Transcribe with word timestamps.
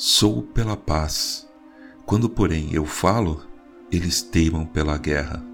Sou 0.00 0.44
pela 0.44 0.76
paz. 0.76 1.44
Quando, 2.06 2.30
porém, 2.30 2.72
eu 2.72 2.84
falo, 2.84 3.42
eles 3.90 4.22
teimam 4.22 4.64
pela 4.64 4.96
guerra. 4.96 5.44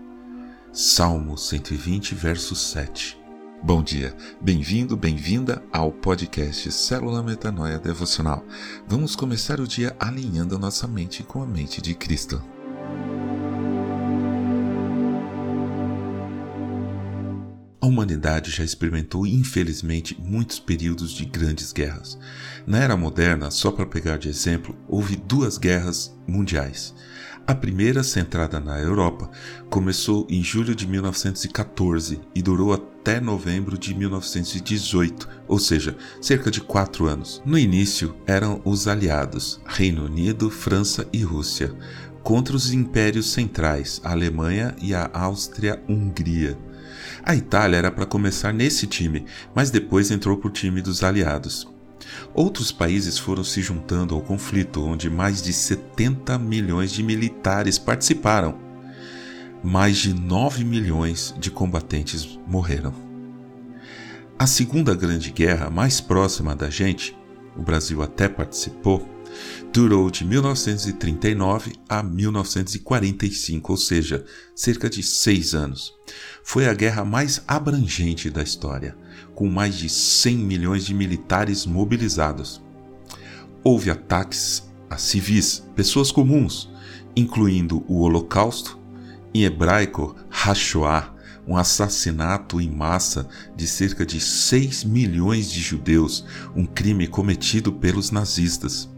Salmo 0.70 1.38
120, 1.38 2.14
verso 2.14 2.54
7. 2.54 3.18
Bom 3.62 3.82
dia, 3.82 4.14
bem-vindo, 4.42 4.98
bem-vinda 4.98 5.64
ao 5.72 5.90
podcast 5.90 6.70
Célula 6.72 7.22
Metanoia 7.22 7.78
Devocional. 7.78 8.44
Vamos 8.86 9.16
começar 9.16 9.60
o 9.60 9.66
dia 9.66 9.96
alinhando 9.98 10.56
a 10.56 10.58
nossa 10.58 10.86
mente 10.86 11.22
com 11.22 11.42
a 11.42 11.46
mente 11.46 11.80
de 11.80 11.94
Cristo. 11.94 12.42
A 17.84 17.86
humanidade 17.86 18.50
já 18.50 18.64
experimentou, 18.64 19.26
infelizmente, 19.26 20.18
muitos 20.18 20.58
períodos 20.58 21.12
de 21.12 21.26
grandes 21.26 21.70
guerras. 21.70 22.18
Na 22.66 22.78
era 22.78 22.96
moderna, 22.96 23.50
só 23.50 23.70
para 23.70 23.84
pegar 23.84 24.16
de 24.16 24.26
exemplo, 24.26 24.74
houve 24.88 25.16
duas 25.16 25.58
guerras 25.58 26.16
mundiais. 26.26 26.94
A 27.46 27.54
primeira, 27.54 28.02
centrada 28.02 28.58
na 28.58 28.80
Europa, 28.80 29.30
começou 29.68 30.26
em 30.30 30.42
julho 30.42 30.74
de 30.74 30.86
1914 30.86 32.22
e 32.34 32.40
durou 32.40 32.72
até 32.72 33.20
novembro 33.20 33.76
de 33.76 33.94
1918, 33.94 35.28
ou 35.46 35.58
seja, 35.58 35.94
cerca 36.22 36.50
de 36.50 36.62
quatro 36.62 37.06
anos. 37.06 37.42
No 37.44 37.58
início 37.58 38.16
eram 38.26 38.62
os 38.64 38.88
aliados, 38.88 39.60
Reino 39.66 40.06
Unido, 40.06 40.48
França 40.48 41.06
e 41.12 41.22
Rússia, 41.22 41.76
contra 42.24 42.56
os 42.56 42.72
impérios 42.72 43.30
centrais, 43.30 44.00
a 44.02 44.10
Alemanha 44.10 44.74
e 44.80 44.94
a 44.94 45.10
Áustria-Hungria. 45.12 46.58
A 47.22 47.36
Itália 47.36 47.76
era 47.76 47.92
para 47.92 48.06
começar 48.06 48.52
nesse 48.52 48.86
time, 48.86 49.26
mas 49.54 49.70
depois 49.70 50.10
entrou 50.10 50.38
para 50.38 50.48
o 50.48 50.52
time 50.52 50.80
dos 50.80 51.04
aliados. 51.04 51.68
Outros 52.34 52.72
países 52.72 53.18
foram 53.18 53.44
se 53.44 53.60
juntando 53.60 54.14
ao 54.14 54.22
conflito, 54.22 54.82
onde 54.82 55.10
mais 55.10 55.42
de 55.42 55.52
70 55.52 56.38
milhões 56.38 56.90
de 56.92 57.02
militares 57.02 57.78
participaram. 57.78 58.58
Mais 59.62 59.98
de 59.98 60.14
9 60.14 60.64
milhões 60.64 61.34
de 61.38 61.50
combatentes 61.50 62.38
morreram. 62.46 62.92
A 64.38 64.46
Segunda 64.46 64.94
Grande 64.94 65.30
Guerra, 65.30 65.68
mais 65.68 66.00
próxima 66.00 66.56
da 66.56 66.70
gente, 66.70 67.16
o 67.56 67.62
Brasil 67.62 68.02
até 68.02 68.28
participou, 68.28 69.13
Durou 69.72 70.10
de 70.10 70.24
1939 70.24 71.72
a 71.88 72.02
1945, 72.02 73.72
ou 73.72 73.76
seja, 73.76 74.24
cerca 74.54 74.88
de 74.88 75.02
seis 75.02 75.54
anos. 75.54 75.92
Foi 76.42 76.68
a 76.68 76.74
guerra 76.74 77.04
mais 77.04 77.42
abrangente 77.48 78.30
da 78.30 78.42
história, 78.42 78.96
com 79.34 79.48
mais 79.48 79.76
de 79.76 79.88
100 79.88 80.36
milhões 80.38 80.84
de 80.84 80.94
militares 80.94 81.66
mobilizados. 81.66 82.62
Houve 83.64 83.90
ataques 83.90 84.62
a 84.88 84.96
civis, 84.96 85.64
pessoas 85.74 86.12
comuns, 86.12 86.70
incluindo 87.16 87.84
o 87.88 88.00
Holocausto, 88.00 88.78
em 89.34 89.42
hebraico 89.42 90.14
Hashoah, 90.30 91.12
um 91.46 91.56
assassinato 91.56 92.60
em 92.60 92.70
massa 92.70 93.28
de 93.56 93.66
cerca 93.66 94.06
de 94.06 94.20
6 94.20 94.84
milhões 94.84 95.50
de 95.50 95.60
judeus, 95.60 96.24
um 96.54 96.64
crime 96.64 97.06
cometido 97.06 97.72
pelos 97.72 98.10
nazistas. 98.10 98.88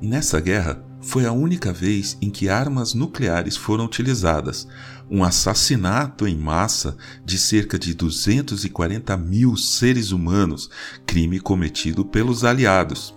E 0.00 0.06
nessa 0.06 0.40
guerra 0.40 0.84
foi 1.00 1.24
a 1.24 1.32
única 1.32 1.72
vez 1.72 2.18
em 2.20 2.30
que 2.30 2.48
armas 2.48 2.92
nucleares 2.92 3.56
foram 3.56 3.84
utilizadas, 3.84 4.66
um 5.10 5.22
assassinato 5.22 6.26
em 6.26 6.36
massa 6.36 6.96
de 7.24 7.38
cerca 7.38 7.78
de 7.78 7.94
240 7.94 9.16
mil 9.16 9.56
seres 9.56 10.10
humanos, 10.10 10.68
crime 11.06 11.38
cometido 11.38 12.04
pelos 12.04 12.44
aliados. 12.44 13.14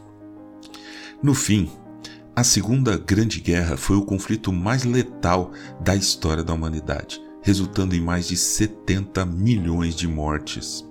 No 1.21 1.33
fim, 1.33 1.69
a 2.35 2.43
Segunda 2.43 2.97
Grande 2.97 3.41
Guerra 3.41 3.75
foi 3.75 3.97
o 3.97 4.05
conflito 4.05 4.53
mais 4.53 4.83
letal 4.83 5.51
da 5.81 5.95
história 5.95 6.43
da 6.43 6.53
humanidade, 6.53 7.19
resultando 7.41 7.95
em 7.95 7.99
mais 7.99 8.27
de 8.27 8.37
70 8.37 9.25
milhões 9.25 9.95
de 9.95 10.07
mortes. 10.07 10.85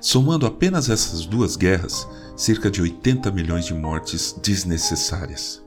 Somando 0.00 0.44
apenas 0.44 0.90
essas 0.90 1.24
duas 1.24 1.56
guerras, 1.56 2.06
cerca 2.36 2.70
de 2.70 2.82
80 2.82 3.30
milhões 3.30 3.64
de 3.64 3.74
mortes 3.74 4.38
desnecessárias. 4.42 5.64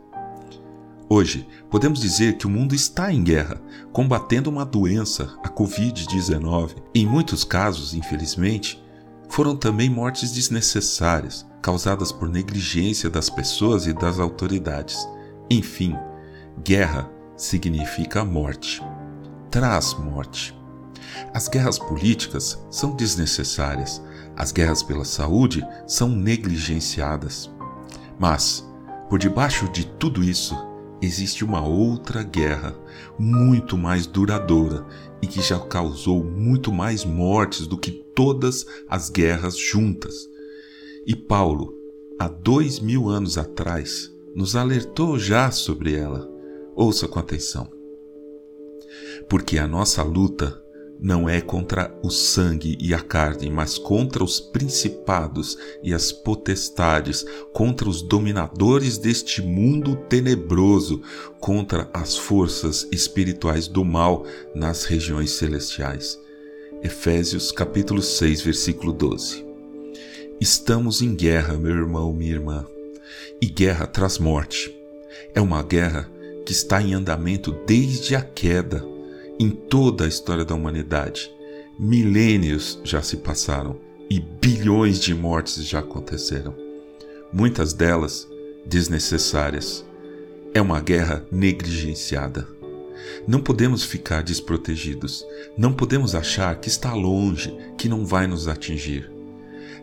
Hoje, 1.11 1.47
podemos 1.71 1.99
dizer 1.99 2.37
que 2.37 2.45
o 2.45 2.49
mundo 2.49 2.75
está 2.75 3.11
em 3.11 3.23
guerra, 3.23 3.59
combatendo 3.91 4.47
uma 4.47 4.63
doença, 4.63 5.35
a 5.43 5.49
Covid-19. 5.49 6.75
Em 6.93 7.07
muitos 7.07 7.43
casos, 7.43 7.95
infelizmente, 7.95 8.79
foram 9.27 9.55
também 9.55 9.89
mortes 9.89 10.31
desnecessárias, 10.31 11.47
causadas 11.63 12.11
por 12.11 12.29
negligência 12.29 13.09
das 13.09 13.27
pessoas 13.27 13.87
e 13.87 13.93
das 13.93 14.19
autoridades. 14.19 14.97
Enfim, 15.49 15.95
guerra 16.63 17.09
significa 17.35 18.23
morte. 18.23 18.83
Traz 19.49 19.95
morte. 19.95 20.58
As 21.33 21.47
guerras 21.47 21.77
políticas 21.77 22.63
são 22.69 22.95
desnecessárias, 22.95 24.01
as 24.35 24.51
guerras 24.51 24.81
pela 24.81 25.05
saúde 25.05 25.65
são 25.87 26.09
negligenciadas. 26.09 27.49
Mas, 28.17 28.67
por 29.09 29.19
debaixo 29.19 29.69
de 29.69 29.85
tudo 29.85 30.23
isso, 30.23 30.55
existe 31.01 31.43
uma 31.43 31.65
outra 31.65 32.23
guerra, 32.23 32.75
muito 33.17 33.77
mais 33.77 34.05
duradoura 34.05 34.85
e 35.21 35.27
que 35.27 35.41
já 35.41 35.59
causou 35.59 36.23
muito 36.23 36.71
mais 36.71 37.03
mortes 37.03 37.67
do 37.67 37.77
que 37.77 37.91
todas 37.91 38.65
as 38.87 39.09
guerras 39.09 39.57
juntas. 39.57 40.27
E 41.05 41.15
Paulo, 41.15 41.73
há 42.19 42.27
dois 42.27 42.79
mil 42.79 43.09
anos 43.09 43.37
atrás, 43.37 44.13
nos 44.35 44.55
alertou 44.55 45.17
já 45.17 45.51
sobre 45.51 45.95
ela. 45.95 46.29
Ouça 46.75 47.07
com 47.07 47.19
atenção. 47.19 47.69
Porque 49.27 49.57
a 49.57 49.67
nossa 49.67 50.03
luta 50.03 50.61
não 51.01 51.29
é 51.29 51.39
contra 51.39 51.97
o 52.03 52.09
sangue 52.09 52.77
e 52.79 52.93
a 52.93 52.99
carne, 52.99 53.49
mas 53.49 53.77
contra 53.77 54.21
os 54.21 54.41
principados 54.41 55.57
e 55.81 55.93
as 55.93 56.11
potestades, 56.11 57.25
contra 57.53 57.87
os 57.87 58.01
dominadores 58.01 58.97
deste 58.97 59.41
mundo 59.41 59.95
tenebroso, 60.09 61.01
contra 61.39 61.89
as 61.93 62.17
forças 62.17 62.85
espirituais 62.91 63.67
do 63.67 63.85
mal 63.85 64.25
nas 64.53 64.83
regiões 64.83 65.31
celestiais. 65.31 66.19
Efésios 66.83 67.49
capítulo 67.51 68.01
6, 68.01 68.41
versículo 68.41 68.91
12. 68.91 69.45
Estamos 70.41 71.01
em 71.01 71.15
guerra, 71.15 71.55
meu 71.55 71.75
irmão, 71.75 72.11
minha 72.13 72.31
irmã. 72.31 72.65
E 73.41 73.45
guerra 73.45 73.87
traz 73.87 74.17
morte. 74.17 74.75
É 75.33 75.39
uma 75.39 75.63
guerra 75.63 76.09
que 76.45 76.51
está 76.51 76.81
em 76.81 76.93
andamento 76.93 77.51
desde 77.65 78.15
a 78.15 78.21
queda 78.21 78.85
em 79.39 79.49
toda 79.49 80.03
a 80.03 80.07
história 80.07 80.43
da 80.43 80.53
humanidade. 80.53 81.31
Milênios 81.79 82.79
já 82.83 83.01
se 83.01 83.17
passaram 83.17 83.79
e 84.09 84.19
bilhões 84.19 84.99
de 84.99 85.15
mortes 85.15 85.65
já 85.65 85.79
aconteceram. 85.79 86.53
Muitas 87.31 87.71
delas 87.71 88.27
desnecessárias. 88.65 89.85
É 90.53 90.61
uma 90.61 90.81
guerra 90.81 91.25
negligenciada. 91.31 92.45
Não 93.25 93.39
podemos 93.39 93.83
ficar 93.83 94.23
desprotegidos. 94.23 95.25
Não 95.57 95.71
podemos 95.71 96.15
achar 96.15 96.59
que 96.59 96.67
está 96.67 96.93
longe, 96.93 97.55
que 97.77 97.87
não 97.87 98.05
vai 98.05 98.27
nos 98.27 98.47
atingir. 98.47 99.09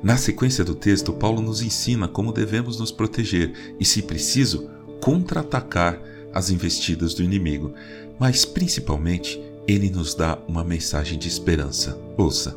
Na 0.03 0.19
sequência 0.19 0.63
do 0.65 0.75
texto, 0.75 1.13
Paulo 1.15 1.41
nos 1.41 1.63
ensina 1.63 2.07
como 2.07 2.33
devemos 2.33 2.79
nos 2.79 2.93
proteger 2.93 3.53
e, 3.81 3.85
se 3.85 4.03
preciso, 4.03 4.69
contra-atacar 5.01 6.03
as 6.37 6.51
investidas 6.51 7.15
do 7.15 7.23
inimigo, 7.23 7.73
mas 8.19 8.45
principalmente 8.45 9.41
ele 9.67 9.89
nos 9.89 10.15
dá 10.15 10.39
uma 10.47 10.63
mensagem 10.63 11.19
de 11.19 11.27
esperança. 11.29 11.99
Ouça. 12.15 12.55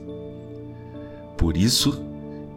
Por 1.38 1.56
isso, 1.56 2.04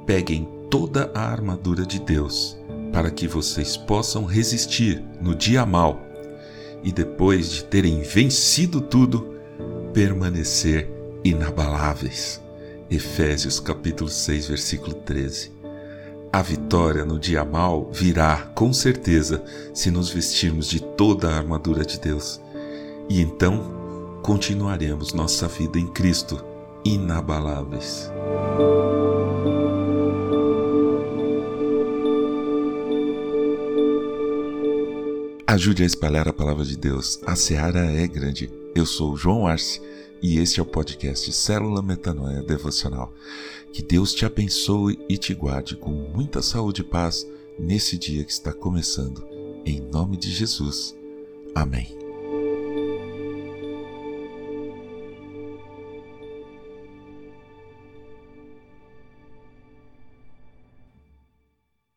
peguem 0.05 0.49
toda 0.69 1.12
a 1.14 1.20
armadura 1.20 1.87
de 1.87 2.00
Deus, 2.00 2.58
para 2.93 3.08
que 3.08 3.29
vocês 3.29 3.76
possam 3.76 4.25
resistir 4.25 5.00
no 5.20 5.32
dia 5.32 5.64
mal 5.64 6.00
e 6.82 6.91
depois 6.91 7.52
de 7.52 7.64
terem 7.67 8.02
vencido 8.02 8.81
tudo, 8.81 9.37
permanecer 9.94 10.91
inabaláveis. 11.23 12.43
Efésios 12.91 13.61
capítulo 13.61 14.11
6, 14.11 14.49
versículo 14.49 14.93
13. 14.93 15.62
A 16.32 16.40
vitória 16.40 17.05
no 17.05 17.19
dia 17.19 17.44
mal 17.44 17.90
virá, 17.93 18.50
com 18.55 18.73
certeza, 18.73 19.44
se 19.75 19.90
nos 19.90 20.08
vestirmos 20.08 20.67
de 20.67 20.81
toda 20.81 21.29
a 21.29 21.37
armadura 21.37 21.84
de 21.84 22.00
Deus. 22.00 22.40
E 23.06 23.20
então 23.20 24.19
continuaremos 24.23 25.12
nossa 25.12 25.46
vida 25.46 25.79
em 25.79 25.87
Cristo 25.87 26.43
inabaláveis. 26.87 28.11
Ajude 35.46 35.82
a 35.82 35.87
espalhar 35.87 36.26
a 36.26 36.32
palavra 36.32 36.64
de 36.64 36.79
Deus. 36.79 37.20
A 37.26 37.37
seara 37.37 37.81
é 37.81 38.06
grande. 38.06 38.50
Eu 38.75 38.87
sou 38.87 39.19
João 39.19 39.46
Arce 39.46 39.82
e 40.23 40.38
este 40.38 40.61
é 40.61 40.62
o 40.62 40.67
podcast 40.67 41.31
Célula 41.31 41.82
Metanoia 41.82 42.43
Devocional. 42.43 43.12
Que 43.72 43.82
Deus 43.82 44.12
te 44.12 44.26
abençoe 44.26 44.98
e 45.08 45.16
te 45.16 45.32
guarde 45.32 45.76
com 45.76 45.90
muita 45.90 46.42
saúde 46.42 46.82
e 46.82 46.84
paz 46.84 47.26
nesse 47.58 47.96
dia 47.96 48.24
que 48.24 48.32
está 48.32 48.52
começando 48.52 49.26
Em 49.64 49.80
nome 49.80 50.16
de 50.16 50.30
Jesus. 50.30 50.94
Amém. 51.54 52.01